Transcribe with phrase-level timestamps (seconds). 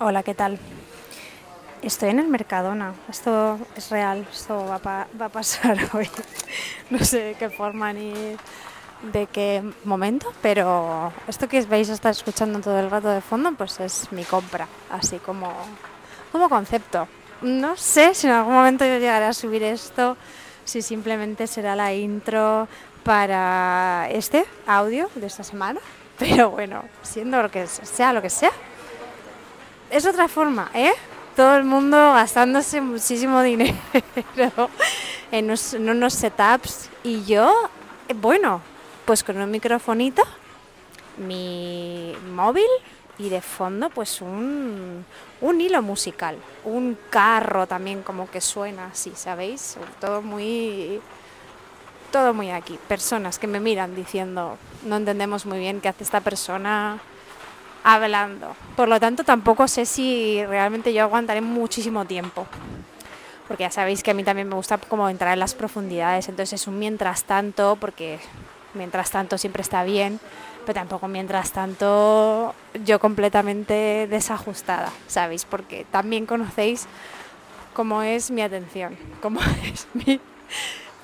[0.00, 0.58] Hola, ¿qué tal?
[1.80, 2.94] Estoy en el Mercadona.
[3.08, 6.10] Esto es real, esto va, a pasar hoy.
[6.90, 8.12] No sé de qué forma ni
[9.12, 13.52] de qué momento, pero esto que vais a estar escuchando todo el rato de fondo,
[13.52, 15.52] pues es mi compra, así como,
[16.32, 17.06] como concepto.
[17.42, 20.16] No sé si en algún momento yo llegaré a subir esto,
[20.64, 22.66] si simplemente será la intro
[23.04, 25.78] para este audio de esta semana,
[26.18, 28.50] pero bueno, siendo lo que sea lo que sea,
[29.94, 30.92] es otra forma, ¿eh?
[31.36, 33.76] Todo el mundo gastándose muchísimo dinero
[35.30, 37.52] en unos, setups y yo,
[38.08, 38.60] eh, bueno,
[39.04, 40.24] pues con un microfonito,
[41.18, 42.66] mi móvil
[43.18, 45.04] y de fondo pues un,
[45.40, 49.76] un hilo musical, un carro también como que suena así, ¿sabéis?
[50.00, 51.00] Todo muy
[52.10, 52.78] todo muy aquí.
[52.88, 57.00] Personas que me miran diciendo, no entendemos muy bien qué hace esta persona
[57.84, 58.56] hablando.
[58.74, 62.46] Por lo tanto, tampoco sé si realmente yo aguantaré muchísimo tiempo.
[63.46, 66.28] Porque ya sabéis que a mí también me gusta como entrar en las profundidades.
[66.28, 68.18] Entonces es un mientras tanto, porque
[68.72, 70.18] mientras tanto siempre está bien,
[70.64, 75.44] pero tampoco mientras tanto yo completamente desajustada, ¿sabéis?
[75.44, 76.86] Porque también conocéis
[77.74, 80.20] cómo es mi atención, cómo es mi,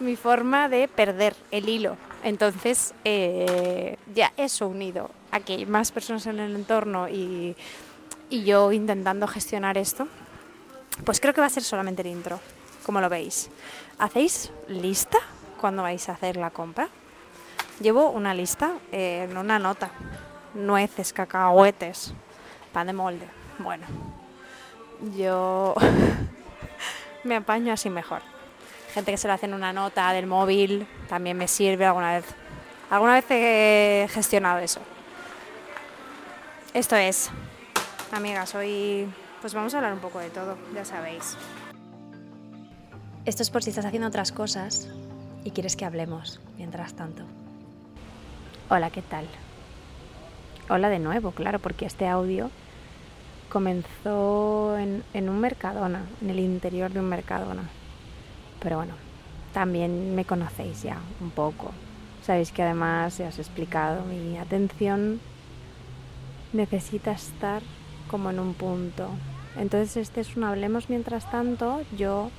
[0.01, 1.99] mi forma de perder el hilo.
[2.25, 7.57] Entonces, eh, ya eso unido a que hay más personas en el entorno y,
[8.31, 10.07] yo intentando gestionar esto,
[11.05, 12.39] pues creo que va a ser solamente el intro,
[12.85, 13.51] como lo veis.
[13.99, 15.19] ¿Hacéis lista
[15.61, 16.89] cuando vais a hacer la compra?
[17.81, 19.91] Llevo una lista en una nota.
[20.55, 22.15] Nueces, cacahuetes,
[22.73, 23.27] pan de molde.
[23.59, 23.87] Bueno,
[25.17, 25.75] yo
[27.25, 28.23] me apaño así mejor.
[28.95, 32.27] Gente que se lo hace en una nota del móvil también me sirve alguna vez.
[32.91, 34.81] Alguna vez he gestionado eso.
[36.73, 37.33] Esto es,
[38.13, 41.37] amigas, hoy pues vamos a hablar un poco de todo, ya sabéis.
[43.25, 44.89] Esto es por si estás haciendo otras cosas
[45.43, 47.25] y quieres que hablemos mientras tanto.
[48.69, 49.27] Hola, ¿qué tal?
[50.69, 52.53] Hola de nuevo, claro, porque este audio
[53.49, 57.69] comenzó en, en un Mercadona, en el interior de un Mercadona.
[58.63, 58.95] Pero bueno,
[59.53, 61.73] también me conocéis ya un poco.
[62.23, 65.21] Sabéis que además, ya os he explicado, mi atención
[66.53, 67.63] necesita estar
[68.11, 69.09] como en un punto.
[69.57, 71.83] Entonces este es un hablemos mientras tanto.
[71.97, 72.31] Yo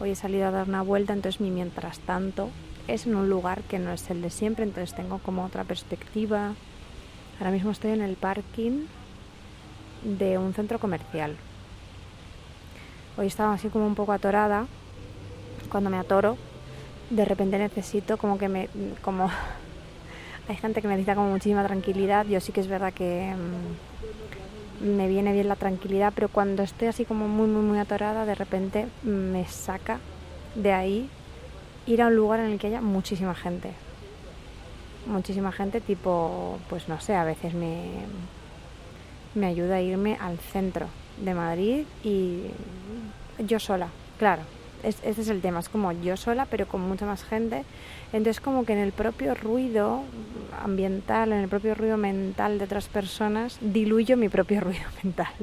[0.00, 2.50] hoy he salido a dar una vuelta, entonces mi mientras tanto
[2.88, 6.54] es en un lugar que no es el de siempre, entonces tengo como otra perspectiva.
[7.38, 8.86] Ahora mismo estoy en el parking
[10.02, 11.36] de un centro comercial.
[13.16, 14.66] Hoy estaba así como un poco atorada.
[15.70, 16.36] Cuando me atoro,
[17.10, 18.68] de repente necesito como que me
[19.02, 19.30] como
[20.48, 22.26] hay gente que necesita como muchísima tranquilidad.
[22.26, 26.88] Yo sí que es verdad que mmm, me viene bien la tranquilidad, pero cuando estoy
[26.88, 29.98] así como muy, muy, muy atorada, de repente me saca
[30.54, 31.08] de ahí
[31.86, 33.72] ir a un lugar en el que haya muchísima gente.
[35.06, 37.90] Muchísima gente, tipo, pues no sé, a veces me,
[39.34, 40.86] me ayuda a irme al centro
[41.18, 42.42] de Madrid y
[43.38, 43.88] yo sola,
[44.18, 44.42] claro.
[44.84, 47.64] Es, ese es el tema, es como yo sola, pero con mucha más gente.
[48.12, 50.02] Entonces como que en el propio ruido
[50.62, 55.34] ambiental, en el propio ruido mental de otras personas, diluyo mi propio ruido mental.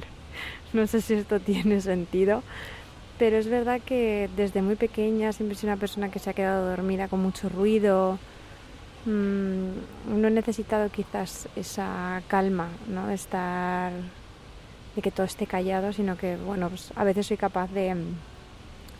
[0.73, 2.43] No sé si esto tiene sentido,
[3.19, 6.69] pero es verdad que desde muy pequeña siempre soy una persona que se ha quedado
[6.69, 8.17] dormida con mucho ruido.
[9.05, 13.07] Mm, no he necesitado quizás esa calma, ¿no?
[13.07, 13.91] De estar,
[14.95, 17.95] de que todo esté callado, sino que, bueno, pues a veces soy capaz de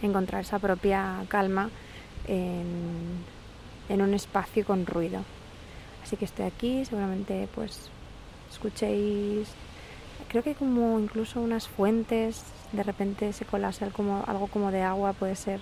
[0.02, 1.70] encontrar esa propia calma
[2.28, 3.24] en,
[3.90, 5.24] un espacio con ruido.
[6.04, 7.90] Así que estoy aquí, seguramente pues
[8.50, 9.50] escuchéis,
[10.30, 15.14] creo que como incluso unas fuentes, de repente se colase como, algo como de agua,
[15.14, 15.60] puede ser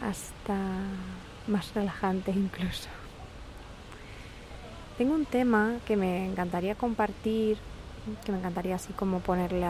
[0.00, 0.56] hasta
[1.48, 2.88] más relajante incluso.
[4.96, 7.58] Tengo un tema que me encantaría compartir,
[8.24, 9.66] que me encantaría así como ponerle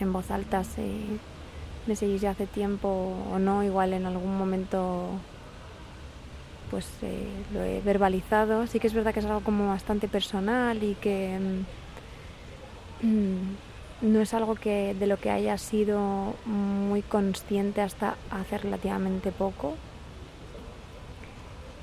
[0.00, 1.20] en voz alta si
[1.86, 5.08] me seguís ya hace tiempo o no, igual en algún momento
[6.70, 8.66] pues eh, lo he verbalizado.
[8.66, 11.38] Sí que es verdad que es algo como bastante personal y que
[13.02, 13.54] mmm,
[14.02, 19.74] no es algo que de lo que haya sido muy consciente hasta hace relativamente poco.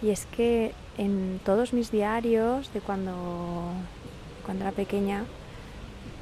[0.02, 3.14] Y es que en todos mis diarios de cuando,
[4.46, 5.26] cuando era pequeña,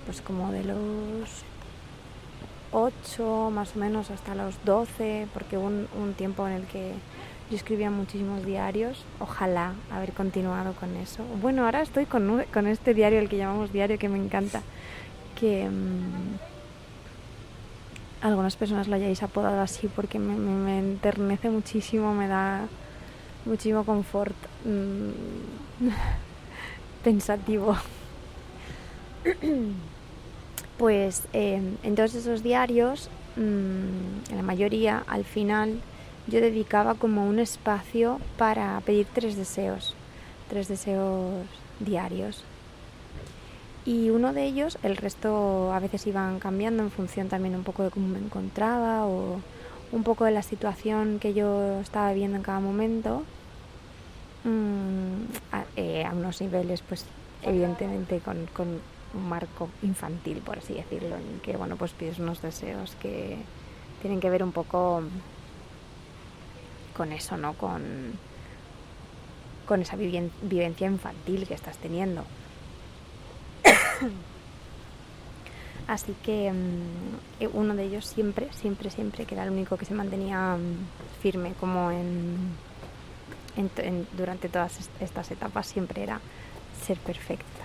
[0.05, 1.43] pues como de los
[2.71, 6.93] 8 más o menos hasta los 12, porque hubo un, un tiempo en el que
[7.49, 11.23] Yo escribía muchísimos diarios, ojalá haber continuado con eso.
[11.41, 14.61] Bueno, ahora estoy con, con este diario, el que llamamos diario, que me encanta,
[15.39, 16.37] que mm,
[18.21, 22.67] algunas personas lo hayáis apodado así porque me, me, enternece muchísimo, me da
[23.45, 25.09] muchísimo confort mm,
[27.03, 27.75] pensativo.
[30.79, 35.81] pues eh, en todos esos diarios, mm, en la mayoría, al final,
[36.27, 39.93] yo dedicaba como un espacio para pedir tres deseos,
[40.47, 41.45] tres deseos
[41.81, 42.45] diarios.
[43.85, 47.83] Y uno de ellos, el resto a veces iban cambiando en función también un poco
[47.83, 49.41] de cómo me encontraba o
[49.91, 53.23] un poco de la situación que yo estaba viviendo en cada momento,
[54.45, 57.05] mm, eh, a, unos niveles pues
[57.43, 58.47] evidentemente con,
[59.13, 63.37] un marco infantil, por así decirlo, en que bueno pues pides unos deseos que
[64.01, 65.03] tienen que ver un poco
[66.95, 67.53] con eso, ¿no?
[67.53, 68.13] Con,
[69.65, 72.25] con esa vivencia infantil que estás teniendo.
[75.87, 79.85] Así que mm, eh, uno de ellos siempre, siempre, siempre, que era el único que
[79.85, 82.55] se mantenía mm, firme como en,
[84.15, 86.19] durante todas estas etapas, siempre era
[86.85, 87.58] ser perfecta.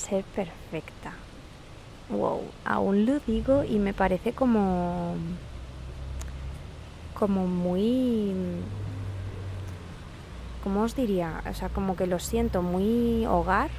[0.00, 1.12] Ser perfecta.
[2.08, 5.14] Wow, aún lo digo y me parece como
[7.14, 8.32] como muy
[10.64, 11.42] ¿cómo os diría?
[11.50, 13.70] O sea, como que lo siento muy hogar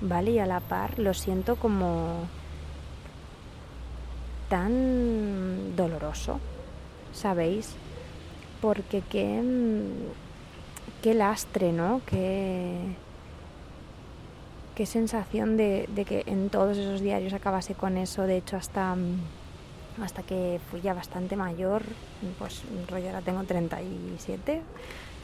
[0.00, 0.32] ¿vale?
[0.32, 2.26] Y a la par lo siento como
[4.48, 6.40] tan doloroso,
[7.12, 7.74] ¿sabéis?
[8.60, 9.40] Porque qué,
[11.02, 12.00] qué lastre, ¿no?
[12.06, 12.96] Qué,
[14.74, 18.22] qué sensación de, que en todos esos diarios acabase con eso.
[18.22, 18.96] De hecho, hasta,
[20.02, 21.82] hasta que fui ya bastante mayor,
[22.38, 24.62] pues rollo ahora tengo 37,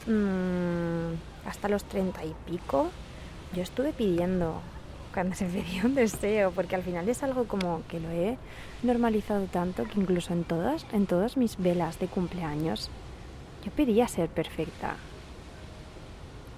[0.07, 2.89] mmm, hasta los 30 y pico,
[3.53, 4.61] yo estuve pidiendo
[5.13, 8.37] cuando se pedía un deseo, porque al final es algo como que lo he
[8.83, 12.91] normalizado tanto que incluso en todas, en todas mis velas de cumpleaños
[13.65, 14.95] yo pedía ser perfecta.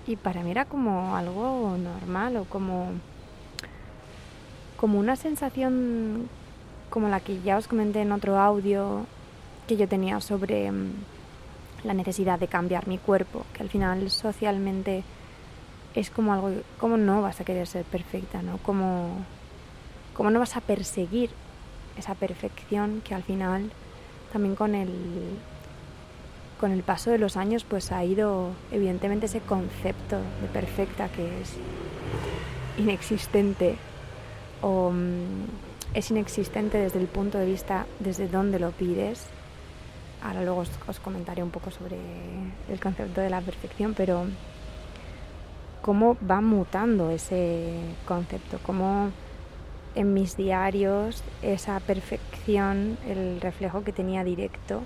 [0.09, 2.93] Y para mí era como algo normal o como,
[4.75, 6.27] como una sensación
[6.89, 9.05] como la que ya os comenté en otro audio
[9.67, 10.93] que yo tenía sobre mm,
[11.83, 15.03] la necesidad de cambiar mi cuerpo, que al final socialmente
[15.93, 18.41] es como algo, ¿cómo no vas a querer ser perfecta?
[18.41, 18.57] ¿no?
[18.63, 19.11] ¿Cómo,
[20.15, 21.29] ¿Cómo no vas a perseguir
[21.99, 23.69] esa perfección que al final
[24.33, 24.89] también con el,
[26.59, 31.41] con el paso de los años pues ha ido evidentemente ese concepto de perfecta que
[31.41, 31.53] es
[32.77, 33.75] inexistente
[34.61, 39.25] o mm, es inexistente desde el punto de vista desde donde lo pides.
[40.21, 41.97] Ahora luego os comentaré un poco sobre
[42.69, 44.25] el concepto de la perfección, pero
[45.81, 47.73] cómo va mutando ese
[48.05, 49.11] concepto, cómo
[49.95, 54.81] en mis diarios esa perfección, el reflejo que tenía directo,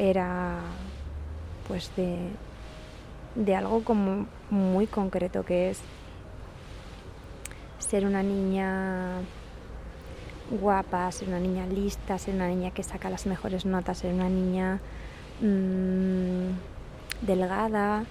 [0.00, 0.60] era
[1.68, 2.16] pues de,
[3.34, 5.80] de algo como muy concreto que es
[7.78, 9.18] ser una niña
[10.50, 14.28] guapa, ser una niña lista, ser una niña que saca las mejores notas, ser una
[14.28, 14.80] niña
[15.42, 16.48] mmm,
[17.20, 18.04] delgada,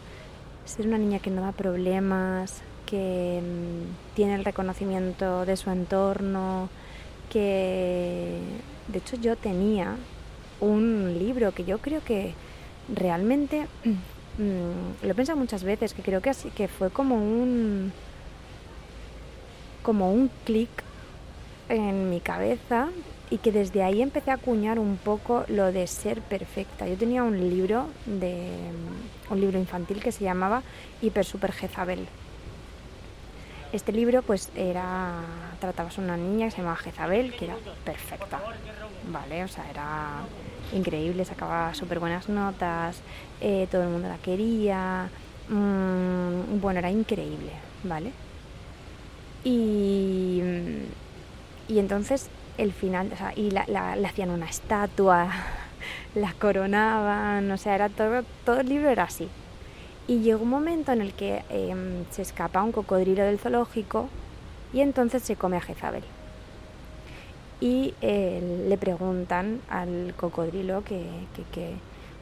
[0.65, 6.69] ser una niña que no da problemas, que mm, tiene el reconocimiento de su entorno,
[7.31, 8.39] que
[8.87, 9.95] de hecho yo tenía
[10.59, 12.33] un libro que yo creo que
[12.93, 17.91] realmente mm, lo he pensado muchas veces, que creo que así que fue como un
[19.83, 20.69] como un clic
[21.69, 22.89] en mi cabeza
[23.29, 26.87] y que desde ahí empecé a acuñar un poco lo de ser perfecta.
[26.87, 28.49] Yo tenía un libro de
[29.29, 30.63] un libro infantil que se llamaba
[31.01, 32.07] Hiper Super Jezabel.
[33.71, 35.21] Este libro pues era
[35.59, 38.39] trataba a una niña que se llamaba Jezabel, que era perfecta.
[39.11, 40.21] Vale, o sea, era
[40.73, 43.01] increíble, sacaba súper buenas notas,
[43.41, 45.09] eh, todo el mundo la quería,
[45.49, 47.51] mm, bueno, era increíble,
[47.83, 48.11] ¿vale?
[49.43, 50.41] Y,
[51.67, 55.29] y entonces el final, o sea, y la, le hacían una estatua,
[56.15, 59.27] la coronaban, o sea, era todo, todo el libro era así.
[60.07, 64.09] Y llegó un momento en el que em, se escapa un cocodrilo del zoológico
[64.73, 66.03] y entonces se come a Jezabel.
[67.61, 71.03] Y eh, le preguntan al cocodrilo que,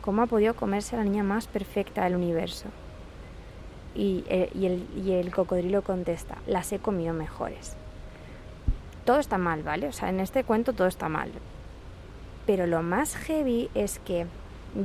[0.01, 2.65] cómo ha podido comerse la niña más perfecta del universo.
[3.95, 7.75] Y, eh, y, el, y el cocodrilo contesta, las he comido mejores
[9.07, 9.87] todo está mal, ¿vale?
[9.87, 11.31] O sea, en este cuento todo está mal.
[12.45, 14.27] Pero lo más heavy es que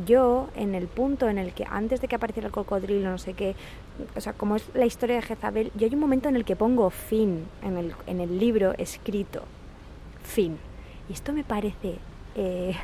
[0.07, 3.35] yo, en el punto en el que antes de que apareciera el cocodrilo, no sé
[3.35, 3.57] qué,
[4.17, 6.55] o sea, como es la historia de Jezabel, yo hay un momento en el que
[6.55, 9.43] pongo fin en el, en el libro escrito.
[10.23, 10.59] Fin.
[11.09, 11.97] Y esto me parece.
[12.35, 12.75] Eh,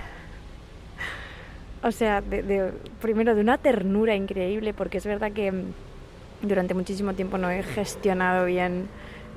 [1.83, 2.23] o sea,
[3.01, 5.73] primero de una ternura increíble, porque es verdad que mm,
[6.43, 8.89] durante muchísimo tiempo no he gestionado bien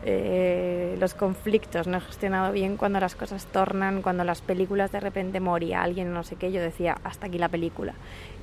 [0.04, 5.00] eh, los conflictos, no he gestionado bien cuando las cosas tornan, cuando las películas de
[5.00, 7.94] repente moría alguien, no sé qué, yo decía, hasta aquí la película.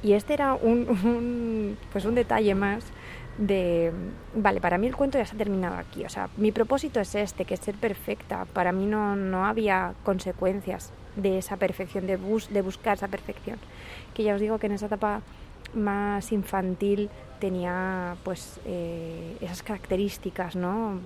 [0.03, 2.85] Y este era un, pues un detalle más
[3.39, 3.93] de,
[4.35, 7.15] vale, para mí el cuento ya se ha terminado aquí, o sea, mi propósito es
[7.15, 12.51] este, que ser perfecta, para mí no, no había consecuencias de esa perfección, de, bus,
[12.51, 13.59] de buscar esa perfección,
[14.15, 15.23] que ya os digo que en esa etapa
[15.75, 20.99] más infantil tenía pues eh, esas características ¿no?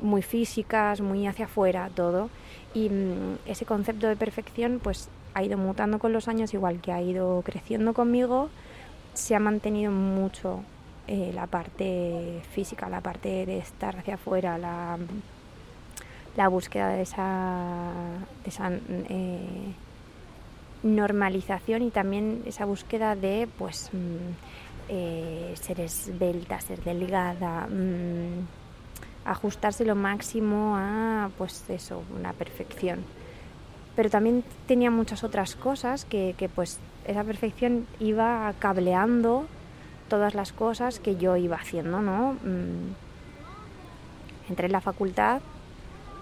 [0.00, 2.30] muy físicas muy hacia afuera todo.
[2.74, 6.92] Y mm, ese concepto de perfección pues ha ido mutando con los años igual que
[6.92, 8.50] ha ido creciendo conmigo
[9.14, 10.62] se ha mantenido mucho
[11.06, 14.98] eh, la parte física la parte de estar hacia afuera la,
[16.36, 17.92] la búsqueda de esa,
[18.42, 19.72] de esa eh,
[20.82, 28.46] normalización y también esa búsqueda de pues mm, eh, ser esbelta, ser delgada, mm,
[29.24, 33.04] ajustarse lo máximo a pues eso, una perfección.
[33.94, 39.46] Pero también tenía muchas otras cosas que, pues esa perfección iba cableando
[40.12, 42.34] todas las cosas que yo iba haciendo, ¿no?
[42.34, 42.92] Mm,
[44.50, 45.40] entré en la facultad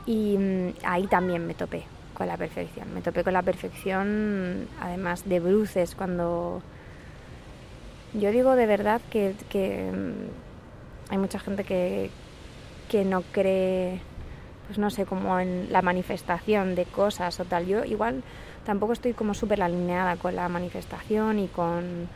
[0.06, 0.38] y
[0.84, 1.82] ahí también me topé
[2.14, 2.94] con la perfección.
[2.94, 6.62] Me topé con la perfección, además de bruces, cuando...
[8.14, 9.34] Yo digo de verdad que,
[9.92, 12.10] mm, hay mucha gente que,
[12.88, 14.00] que no cree,
[14.68, 17.66] pues no sé, como en la manifestación de cosas o tal.
[17.66, 18.22] Yo igual
[18.64, 22.08] tampoco estoy como súper alineada con la manifestación y con,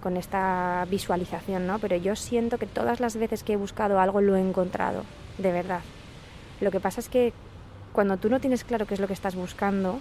[0.00, 1.78] con esta visualización, ¿no?
[1.78, 5.04] Pero yo siento que todas las veces que he buscado algo lo he encontrado,
[5.38, 5.80] de verdad.
[6.60, 7.32] Lo que pasa es que
[7.92, 10.00] cuando tú no tienes claro qué es lo que estás buscando,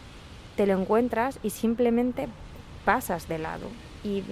[0.55, 2.27] te lo encuentras y simplemente
[2.85, 3.67] pasas de lado.
[4.03, 4.23] Y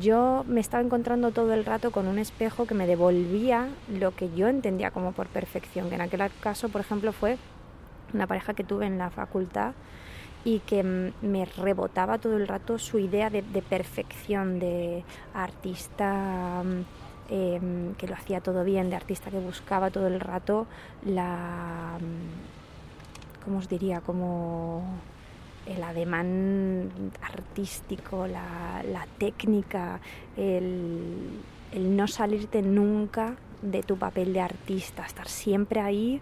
[0.00, 4.34] yo me estaba encontrando todo el rato con un espejo que me devolvía lo que
[4.34, 7.38] yo entendía como por perfección, que en aquel caso, por ejemplo, fue
[8.14, 9.72] una pareja que tuve en la facultad
[10.46, 15.02] y que me rebotaba todo el rato su idea de, perfección, de
[15.34, 16.62] artista
[17.28, 20.68] em, que lo hacía todo bien, de artista que buscaba todo el rato
[21.04, 21.98] la
[23.46, 24.00] ¿cómo os diría?
[24.00, 24.82] Como
[25.66, 26.90] el ademán
[27.22, 30.00] artístico, la, técnica,
[30.36, 31.40] el,
[31.80, 36.20] no salirte nunca de tu papel de artista, estar siempre ahí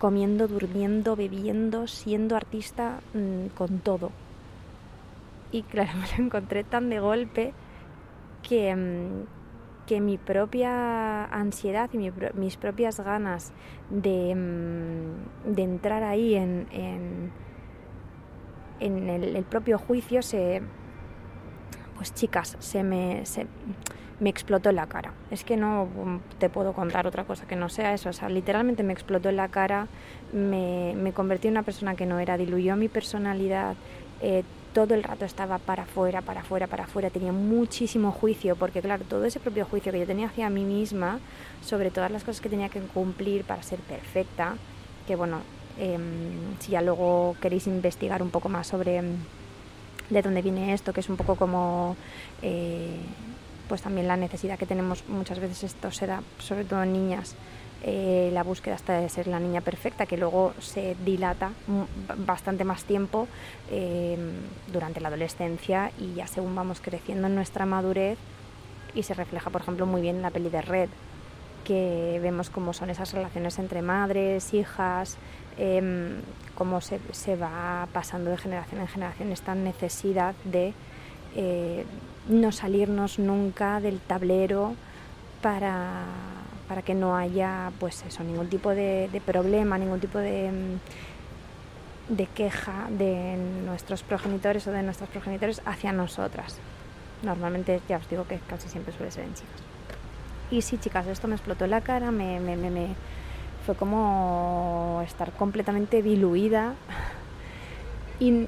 [0.00, 4.10] comiendo, durmiendo, bebiendo, siendo artista mm, con todo.
[5.52, 7.52] Y claro, me lo encontré tan de golpe
[8.42, 13.52] que, mm, que mi propia ansiedad y mis propias ganas
[13.90, 16.66] de, mm, de entrar ahí en,
[18.80, 20.62] en, el, propio juicio se...
[21.96, 23.24] Pues chicas, se me,
[24.20, 25.12] me explotó en la cara.
[25.30, 25.88] Es que no
[26.38, 28.10] te puedo contar otra cosa que no sea eso.
[28.10, 29.88] O sea, literalmente me explotó en la cara,
[30.32, 33.74] me, me convertí en una persona que no era, diluyó mi personalidad,
[34.20, 38.80] eh, todo el rato estaba para afuera, para afuera, para afuera, tenía muchísimo juicio, porque
[38.80, 41.18] claro, todo ese propio juicio que yo tenía hacia mí misma,
[41.64, 44.56] sobre todas las cosas que tenía que cumplir para ser perfecta,
[45.06, 45.40] que bueno,
[45.78, 49.16] em, si ya luego queréis investigar un poco más sobre em,
[50.08, 51.96] de dónde viene esto, que es un poco como...
[52.42, 52.96] Eh,
[53.70, 57.36] pues también la necesidad que tenemos muchas veces esto se da sobre todo en niñas
[57.84, 61.52] eh, la búsqueda hasta de ser la niña perfecta, que luego se dilata
[62.26, 63.28] bastante más tiempo
[63.70, 64.32] em,
[64.72, 68.18] durante la adolescencia y ya según vamos creciendo en nuestra madurez
[68.92, 70.88] y se refleja, por ejemplo, muy bien en la peli de Red,
[71.64, 75.16] que vemos cómo son esas relaciones entre madres, hijas,
[75.58, 76.22] em,
[76.56, 80.74] cómo se, se, va pasando de generación en generación esta necesidad de
[81.36, 81.84] eh,
[82.28, 84.74] no salirnos nunca del tablero
[85.42, 86.04] para
[86.70, 92.26] para que no haya pues eso, ningún tipo de, problema, ningún tipo de, mm, de
[92.28, 96.58] queja de nuestros progenitores o de nuestros progenitores hacia nosotras.
[97.24, 99.60] Normalmente ya os digo que casi siempre suele ser en chicas.
[100.52, 102.94] Y sí, chicas, esto me explotó la cara, me, me, me,
[103.66, 106.74] fue como estar completamente diluida
[108.20, 108.46] y,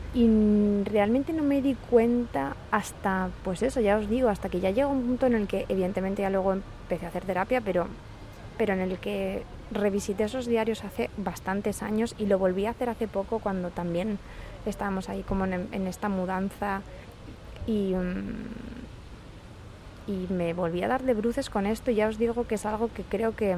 [0.84, 4.90] realmente no me di cuenta hasta, pues eso, ya os digo, hasta que ya llegó
[4.90, 7.86] un punto en el que evidentemente ya luego empecé a hacer terapia, pero
[8.58, 12.90] pero en el que revisité esos diarios hace bastantes años y lo volví a hacer
[12.90, 14.18] hace poco cuando también
[14.66, 16.82] estábamos ahí como en, esta mudanza
[17.66, 18.72] Y, mm,
[20.06, 21.90] y me volví a dar de bruces con esto.
[21.90, 23.56] Y ya os digo que es algo que creo que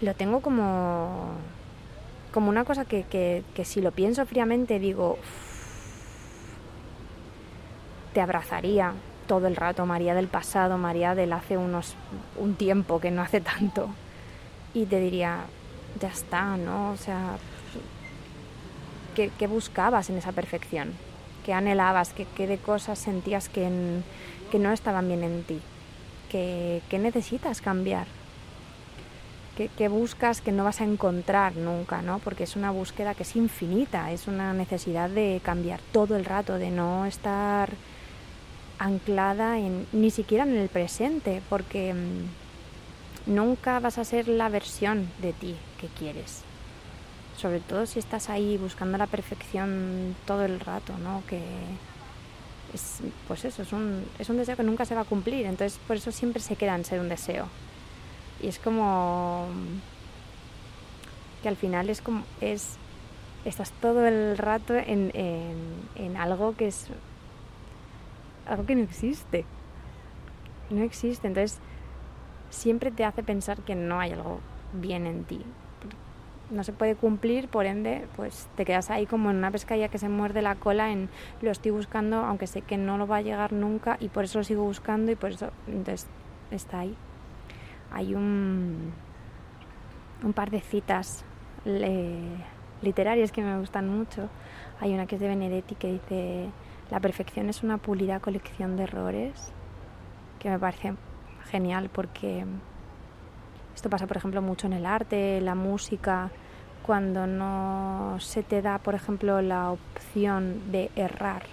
[0.00, 1.32] lo tengo como,
[2.34, 5.18] como una cosa que, que, si lo pienso fríamente digo,
[8.12, 8.92] te abrazaría
[9.28, 11.94] todo el rato, María del pasado, María del hace unos
[12.36, 13.88] un tiempo que no hace tanto.
[14.74, 15.44] Y te diría,
[16.00, 16.90] ya está, ¿no?
[16.90, 17.36] O sea,
[19.14, 20.92] ¿qué, buscabas en esa perfección?
[21.46, 22.12] ¿Qué anhelabas?
[22.12, 23.70] ¿Qué, qué de cosas sentías que,
[24.50, 25.60] que, no estaban bien en ti?
[26.32, 28.08] ¿Qué, qué necesitas cambiar?
[29.56, 32.18] ¿Qué, buscas que no vas a encontrar nunca, ¿no?
[32.18, 36.58] Porque es una búsqueda que es infinita, es una necesidad de cambiar todo el rato,
[36.58, 37.70] de no estar
[38.80, 45.08] anclada en, ni siquiera en el presente, porque mm, nunca vas a ser la versión
[45.22, 46.42] de ti que quieres.
[47.36, 51.22] Sobre todo si estás ahí buscando la perfección todo el rato, ¿no?
[51.28, 51.40] Que
[52.72, 55.78] es, pues eso, es un, es un deseo que nunca se va a cumplir, entonces
[55.86, 57.46] por eso siempre se queda en ser un deseo.
[58.44, 59.46] Y es como
[61.42, 62.76] que al final es como es
[63.46, 66.88] estás todo el rato en, en, algo que es
[68.46, 69.46] algo que no existe.
[70.68, 71.26] No existe.
[71.26, 71.58] Entonces
[72.50, 74.40] siempre te hace pensar que no hay algo
[74.74, 75.40] bien en ti.
[76.50, 79.96] No se puede cumplir, por ende, pues te quedas ahí como en una pescadilla que
[79.96, 81.08] se muerde la cola en
[81.40, 84.36] lo estoy buscando, aunque sé que no lo va a llegar nunca y por eso
[84.36, 86.06] lo sigo buscando y por eso entonces
[86.50, 86.94] está ahí
[87.94, 88.92] hay un,
[90.34, 91.24] par de citas
[92.82, 94.28] literarias que me gustan mucho.
[94.80, 96.50] Hay una que es de Benedetti que dice,
[96.90, 99.52] la perfección es una pulida colección de errores,
[100.40, 100.94] que me parece
[101.50, 102.44] genial porque
[103.76, 106.30] esto pasa, por ejemplo, mucho en el arte, la música,
[106.84, 111.44] cuando no se te da, por ejemplo, la opción de errar.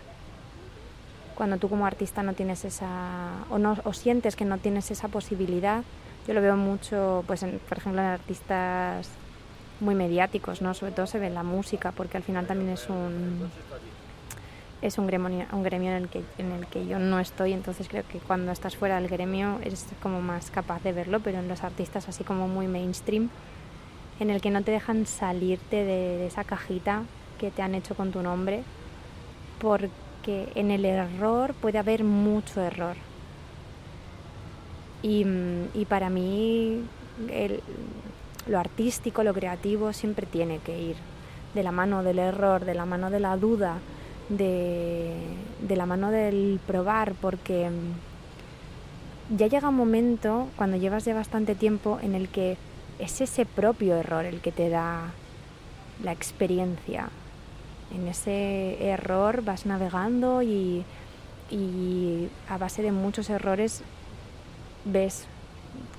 [1.36, 5.08] Cuando tú como artista no tienes esa, o, no, o sientes que no tienes esa
[5.08, 5.84] posibilidad,
[6.28, 9.10] yo lo veo mucho, pues por ejemplo, en artistas
[9.80, 10.74] muy mediáticos, ¿no?
[10.74, 13.50] Sobre todo se ve en la música, porque al final también es un
[14.82, 17.88] es un gremio, un gremio en el, que, en el que yo no estoy, entonces
[17.88, 21.48] creo que cuando estás fuera del gremio eres como más capaz de verlo, pero en
[21.48, 23.30] los artistas así como muy mainstream,
[24.20, 27.04] en el que no te dejan salirte de esa cajita
[27.40, 28.64] que te han hecho con tu nombre,
[29.60, 32.96] porque en el error puede haber mucho error.
[35.04, 36.84] Y, para mí
[38.48, 40.96] lo artístico, lo creativo siempre tiene que ir
[41.54, 43.78] de la mano del error, de la mano de la duda,
[44.30, 45.16] de,
[45.70, 47.70] la mano del probar, porque
[49.36, 52.58] ya llega un momento, cuando llevas ya bastante tiempo, en el que
[53.00, 55.12] es ese propio error el que te da
[56.04, 57.10] la experiencia.
[57.94, 60.86] En ese error vas navegando y
[62.48, 63.84] a base de muchos errores
[64.86, 65.26] ves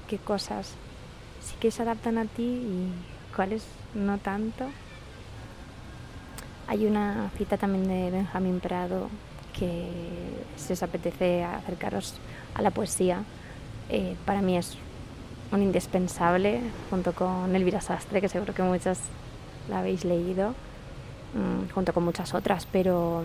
[0.09, 0.75] qué cosas
[1.43, 2.93] sí que se adaptan a ti y
[3.35, 3.65] cuáles
[3.95, 4.69] no tanto.
[6.69, 9.09] Hay una cita también de Benjamín Prado
[9.59, 9.89] que
[10.57, 12.15] si os apetece acercaros
[12.55, 13.25] a la poesía,
[13.91, 14.77] eh, para mí es
[15.51, 19.01] un indispensable junto con Elvira Sastre, que seguro que muchas
[19.69, 20.55] la habéis leído,
[21.35, 23.23] mm, junto con muchas otras, pero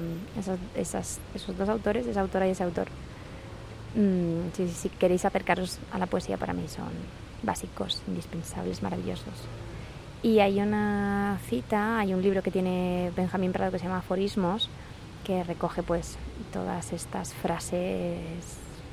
[0.76, 2.88] esos dos autores, esa autora y ese autor,
[3.98, 6.90] Mm, si, queréis acercaros a la poesía, para mí son
[7.42, 9.34] básicos, indispensables, maravillosos.
[10.22, 14.70] Y hay una cita, hay un libro que tiene Benjamín Prado que se llama Aforismos,
[15.26, 16.18] que recoge pues
[16.54, 18.20] todas estas frases,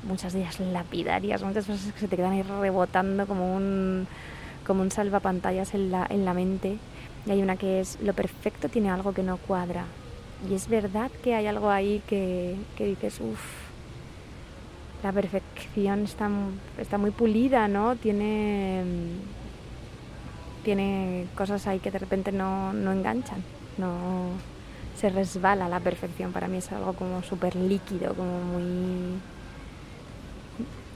[0.03, 4.07] muchas de ellas lapidarias, muchas frases que se te quedan ahí rebotando como un,
[4.65, 6.79] como un salvapantallas en la, en la mente.
[7.27, 9.85] Y hay una que es, lo perfecto tiene algo que no cuadra.
[10.49, 13.64] Y es verdad que hay algo ahí que, que dices, uff,
[15.05, 16.27] la perfección está,
[16.79, 17.95] está muy pulida, ¿no?
[17.95, 18.83] Tiene,
[20.63, 23.43] tiene cosas ahí que de repente no, no enganchan,
[23.77, 24.29] no
[24.97, 26.31] se resbala la perfección.
[26.31, 29.19] Para mí es algo como súper líquido, como muy,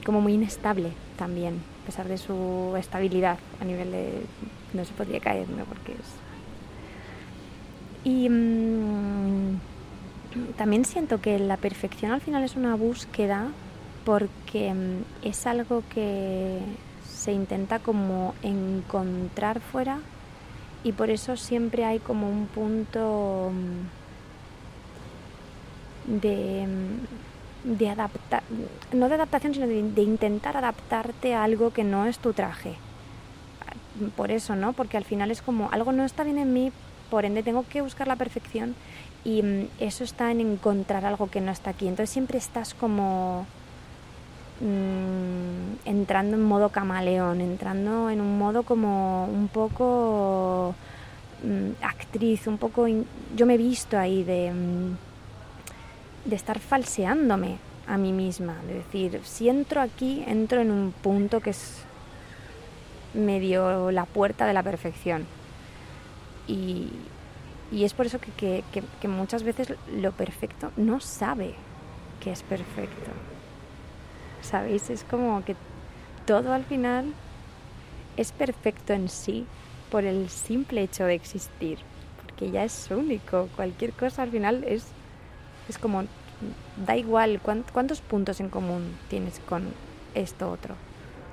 [0.04, 4.22] como muy inestable también, a pesar de su estabilidad a nivel de
[4.72, 5.64] no se podría caer, ¿no?
[5.66, 5.98] Porque es...
[8.02, 9.60] Y mm,
[10.56, 13.52] también siento que la perfección al final es una búsqueda
[14.04, 16.60] porque mm, es algo que
[17.06, 19.98] se intenta como encontrar fuera
[20.82, 23.80] y por eso siempre hay como un punto mm,
[26.20, 28.42] de, mm, de adaptar,
[28.92, 32.76] no de adaptación, sino de, de, intentar adaptarte a algo que no es tu traje.
[34.16, 34.72] Por eso, ¿no?
[34.72, 36.72] Porque al final es como algo no está bien en mí,
[37.10, 38.74] por ende tengo que buscar la perfección
[39.24, 41.86] y eso está en encontrar algo que no está aquí.
[41.86, 43.46] Entonces siempre estás como
[44.60, 50.74] mm, entrando en modo camaleón, entrando en un modo como un poco
[51.42, 52.86] mm, actriz, un poco...
[53.36, 54.52] yo me he visto ahí de,
[56.24, 61.40] de estar falseándome a mí misma, de decir, si entro aquí, entro en un punto
[61.40, 61.82] que es
[63.14, 65.26] medio la puerta de la perfección.
[66.46, 66.88] Y,
[67.72, 71.54] y es por eso que, que, muchas veces lo perfecto no sabe
[72.20, 73.10] que es perfecto.
[74.42, 74.90] ¿Sabéis?
[74.90, 75.56] Es como que
[76.26, 77.12] todo al final
[78.16, 79.46] es perfecto en sí
[79.90, 81.78] por el simple hecho de existir,
[82.22, 83.48] porque ya es único.
[83.56, 84.86] Cualquier cosa al final es,
[85.68, 86.04] es como,
[86.86, 89.68] da igual cuántos puntos en común tienes con
[90.14, 90.74] esto otro.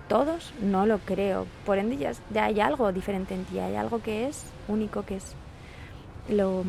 [0.08, 4.02] Todos no lo creo, por ende ya, ya hay algo diferente en ti, hay algo
[4.02, 5.36] que es único, que es
[6.30, 6.64] lo,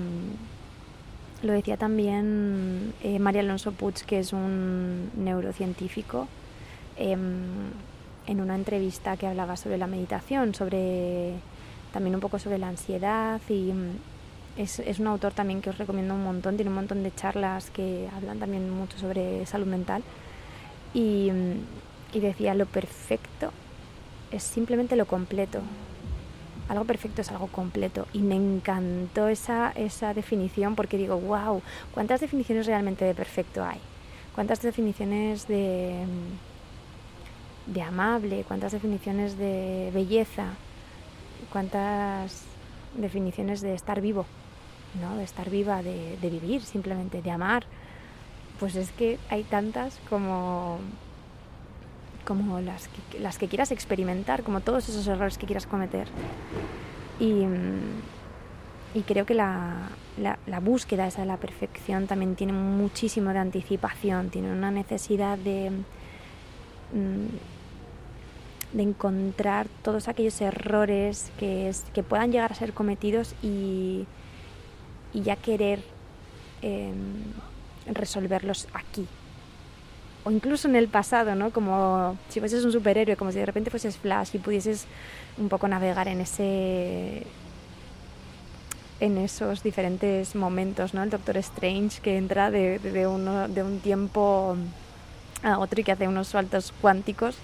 [1.43, 6.29] lo decía también eh, María Alonso Puig, que es un neurocientífico,
[6.97, 7.71] em,
[8.27, 11.35] en una entrevista que hablaba sobre la meditación, sobre
[11.93, 13.97] también un poco sobre la ansiedad y mm,
[14.59, 17.71] es, es, un autor también que os recomiendo un montón, tiene un montón de charlas
[17.71, 20.03] que hablan también mucho sobre salud mental
[20.93, 23.53] y, mm, y decía lo perfecto
[24.31, 25.61] es simplemente lo completo,
[26.69, 28.07] algo perfecto es algo completo.
[28.13, 33.81] Y me encantó esa, esa definición porque digo, wow, ¿cuántas definiciones realmente de perfecto hay?
[34.35, 36.05] ¿Cuántas definiciones de,
[37.67, 38.45] de amable?
[38.47, 40.55] ¿Cuántas definiciones de belleza?
[41.51, 42.45] ¿Cuántas
[42.97, 44.27] definiciones de estar vivo?
[45.01, 45.17] ¿no?
[45.17, 47.65] De estar viva, de, de vivir simplemente, de amar.
[48.61, 50.79] Pues es que hay tantas como
[52.29, 56.07] como las que, las que quieras experimentar, como todos esos errores que quieras cometer.
[57.19, 57.43] Y,
[58.95, 59.89] y creo que la,
[60.61, 65.71] búsqueda esa de la perfección también tiene muchísimo de anticipación, tiene una necesidad de,
[66.93, 67.29] mm,
[68.79, 71.73] encontrar todos aquellos errores que,
[72.07, 74.05] puedan llegar a ser cometidos y,
[75.15, 75.83] y ya querer
[76.61, 77.23] em,
[77.87, 79.09] resolverlos aquí,
[80.29, 81.51] o incluso en el pasado, ¿no?
[81.51, 84.85] Como si fueses un superhéroe, como si de repente fueses Flash y pudieses
[85.39, 87.27] un poco navegar en ese
[89.01, 91.03] en esos diferentes momentos, ¿no?
[91.03, 94.57] El Doctor Strange que entra de, uno, de un tiempo
[95.43, 97.37] a otro y que hace unos saltos cuánticos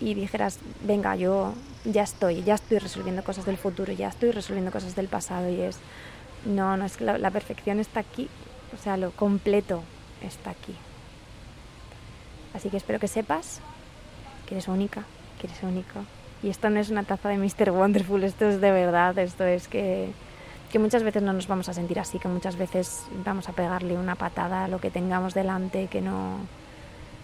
[0.00, 1.52] y dijeras, venga, yo
[1.84, 5.60] ya estoy, ya estoy resolviendo cosas del futuro, ya estoy resolviendo cosas del pasado y
[5.60, 5.78] es,
[6.46, 8.28] no, no es que la perfección está aquí,
[8.76, 9.82] o sea, lo completo
[10.20, 10.74] está aquí.
[12.54, 13.60] Así que espero que sepas
[14.46, 15.04] que eres única,
[15.40, 16.04] que eres único.
[16.42, 17.70] Y esto no es una taza de Mr.
[17.70, 20.10] Wonderful, esto es de verdad, esto es que,
[20.70, 23.96] que muchas veces no nos vamos a sentir así, que muchas veces vamos a pegarle
[23.96, 26.38] una patada a lo que tengamos delante, que no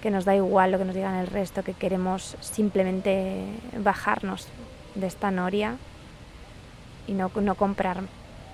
[0.00, 3.44] que nos da igual lo que nos digan el resto, que queremos simplemente
[3.78, 4.48] bajarnos
[4.94, 5.76] de esta noria
[7.06, 8.02] y no, no comprar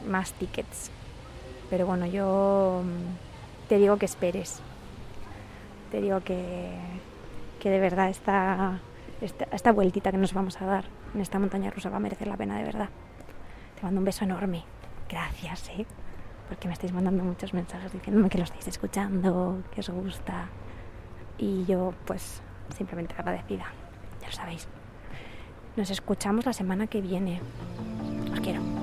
[0.06, 0.90] más tickets.
[1.70, 2.82] Pero bueno, yo
[3.68, 4.60] te digo que esperes,
[5.96, 6.68] te digo que,
[7.59, 8.80] que de verdad esta,
[9.50, 12.37] esta, vueltita que nos vamos a dar en esta montaña rusa va a merecer la
[12.37, 12.90] pena de verdad.
[13.76, 14.62] Te mando un beso enorme.
[15.09, 15.87] Gracias, ¿eh?
[16.50, 20.48] Porque me estáis mandando muchos mensajes diciéndome que lo estáis escuchando, que os gusta.
[21.38, 22.42] Y yo, pues,
[22.76, 23.64] simplemente agradecida.
[24.20, 24.68] Ya lo sabéis.
[25.76, 27.40] Nos escuchamos la semana que viene.
[28.35, 28.75] Os quiero.